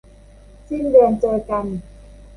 [0.67, 1.65] สิ้นเดือนเจอกัน